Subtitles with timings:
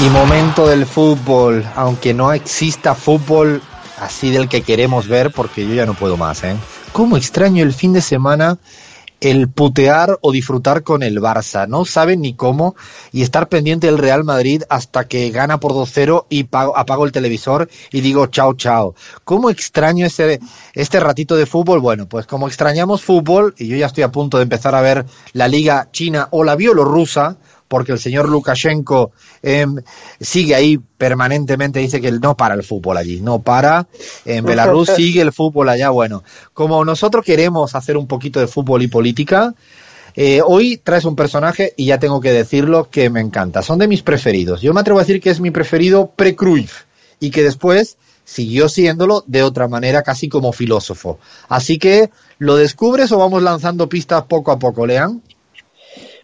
[0.00, 3.60] Y momento del fútbol, aunque no exista fútbol
[3.98, 6.56] así del que queremos ver, porque yo ya no puedo más, ¿eh?
[6.92, 8.58] ¿Cómo extraño el fin de semana
[9.20, 11.66] el putear o disfrutar con el Barça?
[11.66, 12.76] No saben ni cómo
[13.10, 17.68] y estar pendiente del Real Madrid hasta que gana por 2-0 y apago el televisor
[17.90, 18.94] y digo chao, chao.
[19.24, 21.80] ¿Cómo extraño este ratito de fútbol?
[21.80, 25.06] Bueno, pues como extrañamos fútbol, y yo ya estoy a punto de empezar a ver
[25.32, 27.38] la Liga China o la Bielorrusa,
[27.68, 29.12] porque el señor Lukashenko
[29.42, 29.76] em,
[30.20, 33.86] sigue ahí permanentemente, dice que no para el fútbol allí, no para.
[34.24, 35.90] En Belarus sigue el fútbol allá.
[35.90, 39.54] Bueno, como nosotros queremos hacer un poquito de fútbol y política,
[40.16, 43.62] eh, hoy traes un personaje y ya tengo que decirlo que me encanta.
[43.62, 44.62] Son de mis preferidos.
[44.62, 46.84] Yo me atrevo a decir que es mi preferido pre-Cruyff
[47.20, 51.18] y que después siguió siéndolo de otra manera, casi como filósofo.
[51.48, 55.22] Así que, ¿lo descubres o vamos lanzando pistas poco a poco, Lean?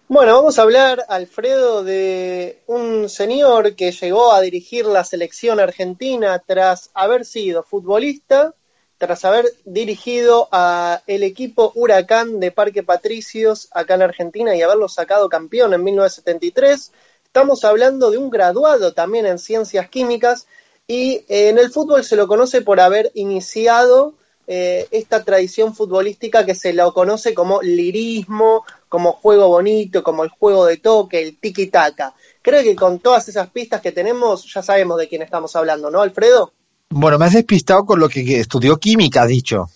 [0.07, 6.42] Bueno, vamos a hablar, Alfredo, de un señor que llegó a dirigir la selección argentina
[6.47, 8.55] tras haber sido futbolista,
[8.98, 14.91] tras haber dirigido a el equipo Huracán de Parque Patricios acá en Argentina y haberlo
[14.91, 16.93] sacado campeón en 1973.
[17.25, 20.47] Estamos hablando de un graduado también en ciencias químicas
[20.87, 24.12] y en el fútbol se lo conoce por haber iniciado
[24.47, 30.31] eh, esta tradición futbolística que se lo conoce como lirismo, como juego bonito, como el
[30.31, 32.14] juego de toque, el tiki-taka.
[32.41, 36.00] Creo que con todas esas pistas que tenemos ya sabemos de quién estamos hablando, ¿no,
[36.00, 36.53] Alfredo?
[36.91, 39.69] Bueno, me has despistado con lo que estudió química, has dicho.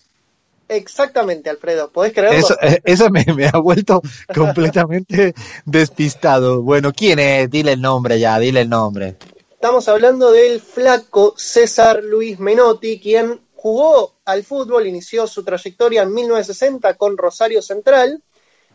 [0.68, 2.38] Exactamente, Alfredo, ¿podés creerlo?
[2.38, 4.00] Eso, eh, eso me, me, ha vuelto
[4.32, 6.62] completamente despistado.
[6.62, 7.50] Bueno, ¿quién es?
[7.50, 9.16] Dile el nombre ya, dile el nombre.
[9.50, 16.14] Estamos hablando del flaco César Luis Menotti, quien jugó al fútbol, inició su trayectoria en
[16.14, 18.22] 1960 con Rosario Central,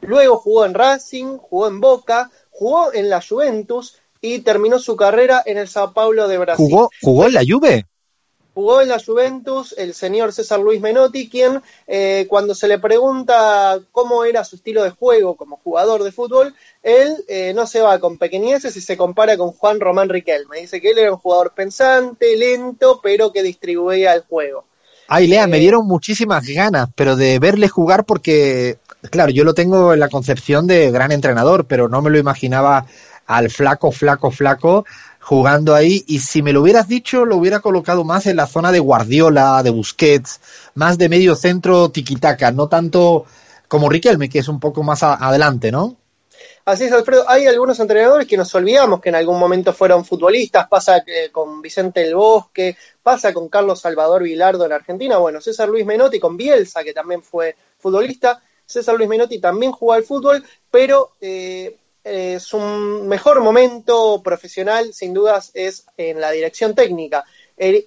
[0.07, 5.43] luego jugó en Racing, jugó en Boca, jugó en la Juventus y terminó su carrera
[5.45, 6.65] en el Sao Paulo de Brasil.
[6.69, 7.85] ¿Jugó, jugó en la Juve?
[8.53, 13.79] Jugó en la Juventus el señor César Luis Menotti, quien eh, cuando se le pregunta
[13.91, 16.53] cómo era su estilo de juego como jugador de fútbol,
[16.83, 20.61] él eh, no se va con pequeñeces y se compara con Juan Román Riquelme.
[20.61, 24.65] Dice que él era un jugador pensante, lento, pero que distribuía el juego.
[25.07, 28.77] Ay, Lea, me eh, dieron muchísimas ganas, pero de verle jugar porque,
[29.09, 32.85] claro, yo lo tengo en la concepción de gran entrenador, pero no me lo imaginaba
[33.25, 34.85] al flaco, flaco, flaco
[35.23, 38.73] jugando ahí y si me lo hubieras dicho lo hubiera colocado más en la zona
[38.73, 40.41] de Guardiola, de Busquets,
[40.75, 43.25] más de medio centro tiquitaca, no tanto
[43.69, 45.95] como Riquelme, que es un poco más adelante, ¿no?
[46.65, 47.25] Así es, Alfredo.
[47.27, 50.67] Hay algunos entrenadores que nos olvidamos que en algún momento fueron futbolistas.
[50.67, 55.17] Pasa con Vicente El Bosque, pasa con Carlos Salvador Vilardo en Argentina.
[55.17, 58.41] Bueno, César Luis Menotti con Bielsa, que también fue futbolista.
[58.73, 65.13] César Luis Menotti también jugó al fútbol, pero eh, eh, su mejor momento profesional, sin
[65.13, 67.23] dudas, es en la dirección técnica.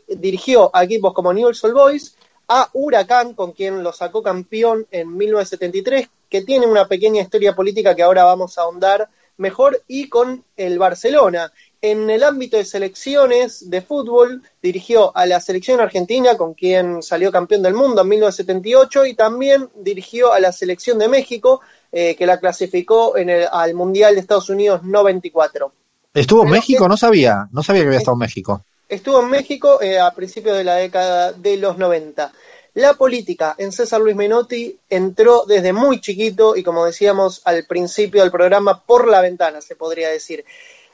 [0.08, 2.16] dirigió a equipos como Newell's Old Boys,
[2.48, 7.94] a Huracán, con quien lo sacó campeón en 1973, que tiene una pequeña historia política
[7.94, 11.52] que ahora vamos a ahondar mejor, y con el Barcelona.
[11.82, 17.30] En el ámbito de selecciones de fútbol, dirigió a la selección argentina, con quien salió
[17.30, 21.60] campeón del mundo en 1978, y también dirigió a la selección de México,
[21.92, 25.72] eh, que la clasificó en el, al Mundial de Estados Unidos 94.
[26.14, 26.88] ¿Estuvo en México?
[26.88, 28.64] no sabía, no sabía que había estado en México.
[28.88, 32.32] Estuvo en México eh, a principios de la década de los 90.
[32.74, 38.20] La política en César Luis Menotti entró desde muy chiquito y como decíamos al principio
[38.20, 40.44] del programa, por la ventana, se podría decir.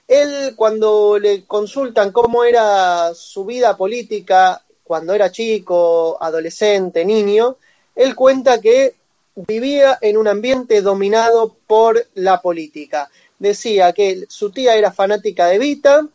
[0.08, 7.56] Él cuando le consultan cómo era su vida política cuando era chico, adolescente, niño,
[7.94, 8.94] él cuenta que
[9.34, 13.10] vivía en un ambiente dominado por la política.
[13.38, 16.06] Decía que su tía era fanática de Vita,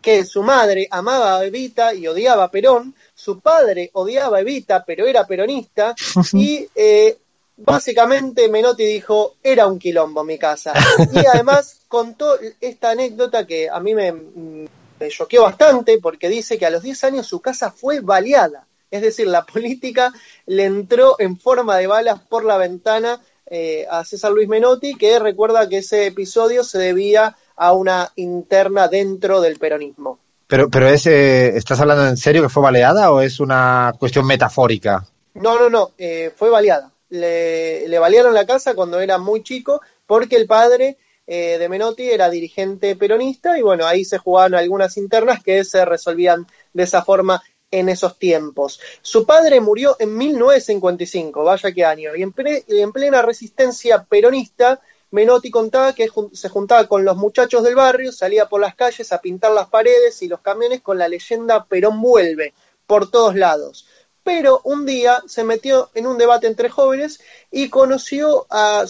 [0.00, 4.82] que su madre amaba a Evita y odiaba a Perón, su padre odiaba a Evita
[4.84, 5.94] pero era peronista
[6.32, 7.18] y eh,
[7.64, 10.72] básicamente Menotti dijo era un quilombo mi casa
[11.12, 16.66] y además contó esta anécdota que a mí me, me choqueó bastante porque dice que
[16.66, 20.12] a los 10 años su casa fue baleada, es decir, la política
[20.46, 25.18] le entró en forma de balas por la ventana eh, a César Luis Menotti que
[25.18, 30.18] recuerda que ese episodio se debía a una interna dentro del peronismo.
[30.46, 35.04] Pero, pero ese, ¿estás hablando en serio que fue baleada o es una cuestión metafórica?
[35.34, 36.90] No, no, no, eh, fue baleada.
[37.10, 40.96] Le, le, balearon la casa cuando era muy chico porque el padre
[41.26, 45.84] eh, de Menotti era dirigente peronista y bueno, ahí se jugaban algunas internas que se
[45.84, 48.80] resolvían de esa forma en esos tiempos.
[49.02, 54.80] Su padre murió en 1955, vaya qué año, y en, en plena resistencia peronista
[55.12, 59.20] Menotti contaba que se juntaba con los muchachos del barrio, salía por las calles a
[59.20, 62.54] pintar las paredes y los camiones con la leyenda Perón vuelve
[62.86, 63.88] por todos lados.
[64.32, 68.84] Pero un día se metió en un debate entre jóvenes y conoció a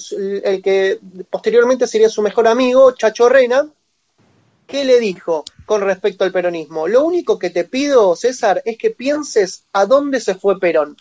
[0.45, 1.01] el que
[1.31, 3.67] posteriormente sería su mejor amigo, Chacho Rena,
[4.67, 8.91] que le dijo con respecto al peronismo, lo único que te pido, César, es que
[8.91, 10.99] pienses a dónde se fue Perón.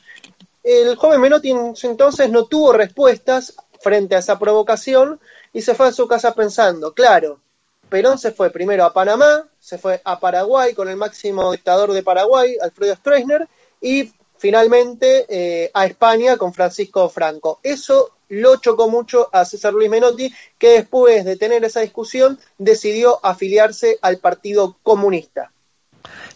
[0.64, 1.54] El joven Menotti
[1.84, 5.20] entonces no tuvo respuestas frente a esa provocación
[5.52, 7.42] y se fue a su casa pensando, claro,
[7.90, 12.04] Perón se fue primero a Panamá, se fue a Paraguay con el máximo dictador de
[12.04, 13.46] Paraguay, Alfredo Stroessner,
[13.82, 17.60] y finalmente eh, a España con Francisco Franco.
[17.62, 23.24] Eso lo chocó mucho a César Luis Menotti, que después de tener esa discusión decidió
[23.24, 25.52] afiliarse al Partido Comunista.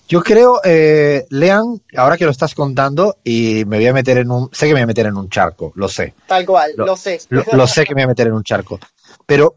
[0.07, 4.31] Yo creo, eh, Lean, ahora que lo estás contando, y me voy a meter en
[4.31, 4.49] un.
[4.51, 6.13] Sé que me voy a meter en un charco, lo sé.
[6.27, 7.21] Tal cual, lo, sé.
[7.29, 8.79] Lo, sé que me voy a meter en un charco.
[9.25, 9.55] Pero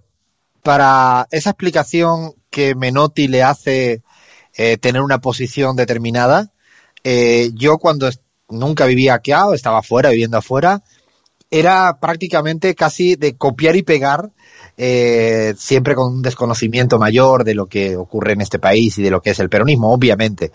[0.62, 4.02] para esa explicación que Menotti le hace
[4.56, 6.52] eh, tener una posición determinada,
[7.02, 8.08] eh, yo cuando
[8.48, 10.82] nunca vivía aquí, estaba afuera, viviendo afuera,
[11.50, 14.30] era prácticamente casi de copiar y pegar
[14.76, 19.10] eh, siempre con un desconocimiento mayor de lo que ocurre en este país y de
[19.10, 20.52] lo que es el peronismo, obviamente.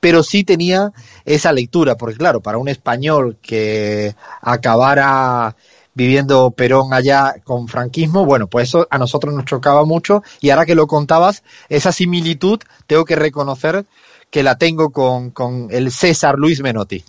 [0.00, 0.92] Pero sí tenía
[1.24, 5.56] esa lectura, porque claro, para un español que acabara
[5.94, 10.66] viviendo Perón allá con franquismo, bueno, pues eso a nosotros nos chocaba mucho y ahora
[10.66, 13.84] que lo contabas, esa similitud tengo que reconocer
[14.30, 17.04] que la tengo con, con el César Luis Menotti.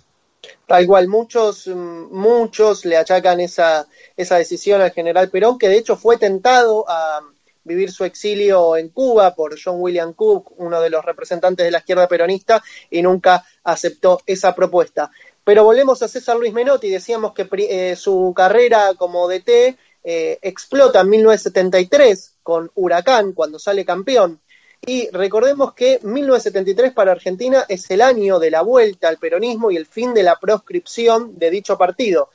[0.66, 5.96] Tal cual, muchos, muchos le achacan esa, esa decisión al general Perón, que de hecho
[5.96, 7.20] fue tentado a
[7.64, 11.78] vivir su exilio en Cuba por John William Cook, uno de los representantes de la
[11.78, 15.10] izquierda peronista, y nunca aceptó esa propuesta.
[15.42, 21.00] Pero volvemos a César Luis Menotti, decíamos que eh, su carrera como DT eh, explota
[21.00, 24.40] en 1973 con Huracán, cuando sale campeón.
[24.86, 29.76] Y recordemos que 1973 para Argentina es el año de la vuelta al peronismo y
[29.76, 32.28] el fin de la proscripción de dicho partido.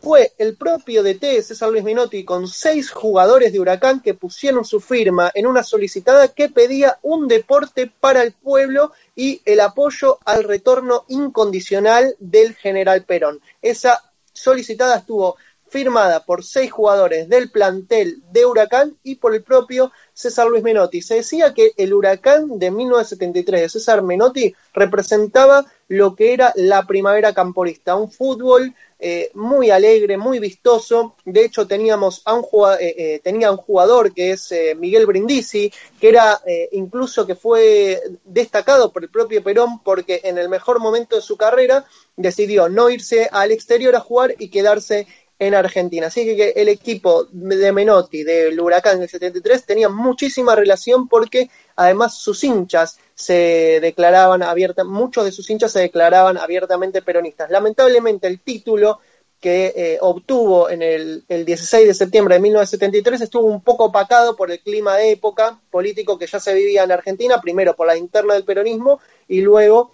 [0.00, 4.80] Fue el propio DT César Luis Minotti con seis jugadores de Huracán que pusieron su
[4.80, 10.42] firma en una solicitada que pedía un deporte para el pueblo y el apoyo al
[10.42, 13.40] retorno incondicional del general Perón.
[13.60, 14.02] Esa
[14.32, 15.36] solicitada estuvo
[15.72, 21.00] firmada por seis jugadores del plantel de Huracán y por el propio César Luis Menotti.
[21.00, 26.86] Se decía que el Huracán de 1973 de César Menotti representaba lo que era la
[26.86, 28.74] primavera camporista, un fútbol
[29.04, 31.16] eh, muy alegre, muy vistoso.
[31.24, 32.44] De hecho, teníamos a un,
[32.78, 36.40] eh, eh, tenía un jugador que es Miguel Brindisi, que era
[36.70, 41.36] incluso que fue destacado por el propio Perón porque en el mejor momento de su
[41.36, 41.84] carrera
[42.16, 45.08] decidió no irse al exterior a jugar y quedarse
[45.46, 46.06] en Argentina.
[46.06, 52.16] Así que el equipo de Menotti, del Huracán del 73, tenía muchísima relación porque además
[52.16, 57.50] sus hinchas se declaraban abiertamente, muchos de sus hinchas se declaraban abiertamente peronistas.
[57.50, 59.00] Lamentablemente el título
[59.40, 64.36] que eh, obtuvo en el, el, 16 de septiembre de 1973 estuvo un poco opacado
[64.36, 67.96] por el clima de época político que ya se vivía en Argentina, primero por la
[67.96, 69.92] interna del peronismo y luego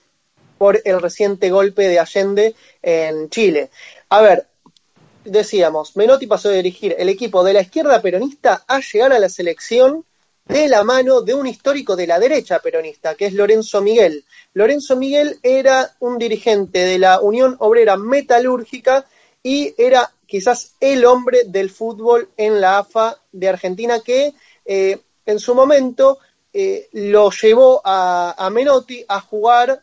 [0.58, 3.70] por el reciente golpe de Allende en Chile.
[4.10, 4.47] A ver,
[5.24, 9.28] decíamos, Menotti pasó de dirigir el equipo de la izquierda peronista a llegar a la
[9.28, 10.04] selección
[10.46, 14.24] de la mano de un histórico de la derecha peronista, que es Lorenzo Miguel.
[14.54, 19.04] Lorenzo Miguel era un dirigente de la Unión Obrera Metalúrgica
[19.42, 24.32] y era quizás el hombre del fútbol en la AFA de Argentina que
[24.64, 26.18] eh, en su momento
[26.52, 29.82] eh, lo llevó a, a Menotti a jugar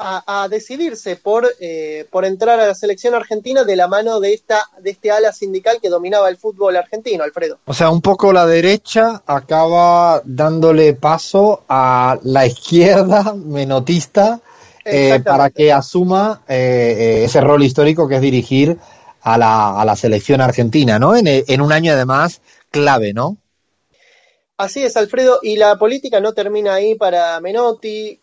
[0.00, 4.64] a, decidirse por, eh, por entrar a la selección argentina de la mano de, esta,
[4.80, 7.58] de este ala sindical que dominaba el fútbol argentino, Alfredo.
[7.66, 14.40] O sea, un poco la derecha acaba dándole paso a la izquierda menotista
[14.84, 18.78] eh, para que asuma eh, ese rol histórico que es dirigir
[19.22, 21.14] a la, a la selección argentina, ¿no?
[21.14, 22.40] En, en un año además
[22.70, 23.36] clave, ¿no?
[24.56, 28.20] Así es, Alfredo, y la política no termina ahí para Menotti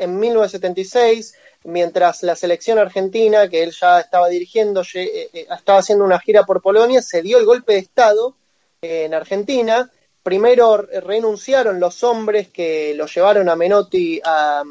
[0.00, 6.04] en 1976, mientras la selección argentina, que él ya estaba dirigiendo, eh, eh, estaba haciendo
[6.04, 8.34] una gira por Polonia, se dio el golpe de Estado
[8.80, 9.90] eh, en Argentina.
[10.22, 14.64] Primero renunciaron los hombres que lo llevaron a Menotti a,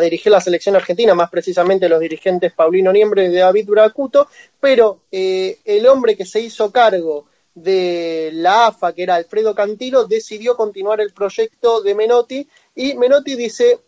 [0.00, 4.28] dirigir la selección argentina, más precisamente los dirigentes Paulino Niembre y David Bracuto,
[4.58, 7.26] pero el hombre que se hizo cargo
[7.62, 13.34] de la AFA, que era Alfredo Cantilo, decidió continuar el proyecto de Menotti y Menotti
[13.34, 13.80] dice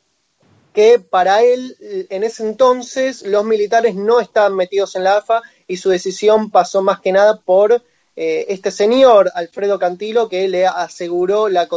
[0.73, 1.77] que para él
[2.09, 6.83] en ese entonces los militares no estaban metidos en la AFA y su decisión pasó
[6.83, 7.83] más que nada por
[8.15, 11.69] eh, este señor, Alfredo Cantilo, que le aseguró la,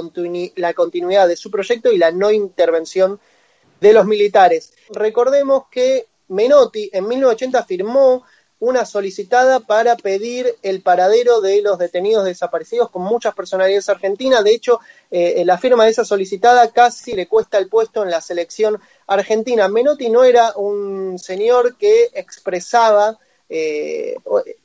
[0.55, 3.19] la continuidad de su proyecto y la no intervención
[3.79, 4.73] de los militares.
[4.89, 8.23] Recordemos que Menotti en 1980 firmó
[8.59, 14.43] una solicitada para pedir el paradero de los detenidos desaparecidos con muchas personalidades argentinas.
[14.43, 14.79] De hecho,
[15.11, 19.67] eh, la firma de esa solicitada casi le cuesta el puesto en la selección argentina.
[19.67, 23.19] Menotti no era un señor que expresaba
[23.57, 24.15] eh,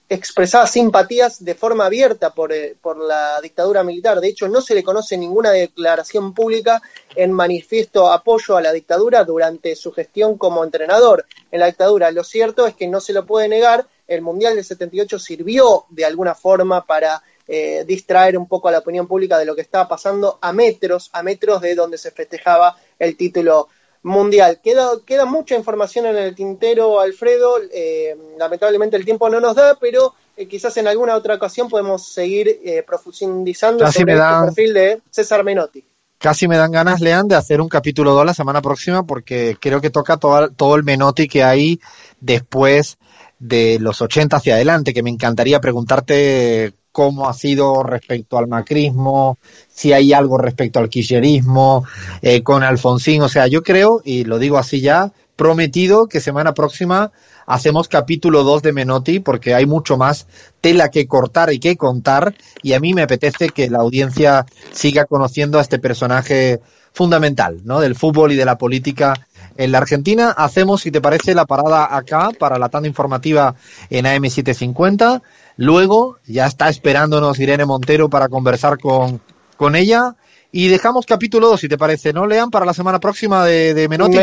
[0.08, 4.20] expresaba simpatías de forma abierta por, eh, por, la dictadura militar.
[4.20, 6.82] De hecho, no se le conoce ninguna declaración pública
[7.14, 12.10] en manifiesto apoyo a la dictadura durante su gestión como entrenador en la dictadura.
[12.10, 16.04] Lo cierto es que no se lo puede negar, el Mundial del 78 sirvió de
[16.04, 19.86] alguna forma para eh, distraer un poco a la opinión pública de lo que estaba
[19.86, 23.68] pasando a metros, a metros de donde se festejaba el título
[24.02, 24.60] mundial.
[24.62, 27.56] Queda, queda mucha información en el tintero, Alfredo.
[27.72, 32.06] Eh, lamentablemente el tiempo no nos da, pero eh, quizás en alguna otra ocasión podemos
[32.12, 35.84] seguir eh, profundizando sobre el este perfil de César Menotti.
[36.18, 39.80] Casi me dan ganas, Lean, de hacer un capítulo 2 la semana próxima porque creo
[39.80, 41.80] que toca todo, todo el Menotti que hay
[42.20, 42.98] después
[43.38, 49.38] de los 80 hacia adelante, que me encantaría preguntarte cómo ha sido respecto al macrismo,
[49.68, 51.84] si hay algo respecto al kirchnerismo,
[52.22, 53.22] eh, con Alfonsín.
[53.22, 57.12] O sea, yo creo, y lo digo así ya, prometido que semana próxima
[57.46, 60.26] hacemos capítulo 2 de Menotti porque hay mucho más
[60.60, 65.06] tela que cortar y que contar y a mí me apetece que la audiencia siga
[65.06, 66.60] conociendo a este personaje
[66.92, 67.80] fundamental, ¿no?
[67.80, 69.14] Del fútbol y de la política
[69.56, 70.30] en la Argentina.
[70.30, 73.54] Hacemos, si te parece, la parada acá para la tanda informativa
[73.88, 75.22] en AM750
[75.60, 79.20] Luego ya está esperándonos Irene Montero para conversar con,
[79.58, 80.16] con ella.
[80.50, 82.50] Y dejamos capítulo 2, si te parece, ¿no, Lean?
[82.50, 84.16] Para la semana próxima de, de Menotti.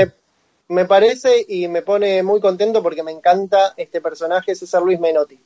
[0.68, 5.40] Me, parece y me pone muy contento porque me encanta este personaje, César Luis Menotti.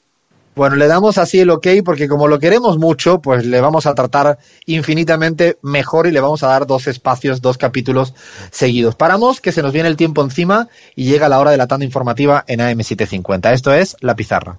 [0.56, 3.94] Bueno, le damos así el ok porque como lo queremos mucho, pues le vamos a
[3.94, 8.14] tratar infinitamente mejor y le vamos a dar dos espacios, dos capítulos
[8.50, 8.96] seguidos.
[8.96, 11.84] Paramos, que se nos viene el tiempo encima y llega la hora de la tanda
[11.84, 13.52] informativa en AM750.
[13.52, 14.58] Esto es La Pizarra.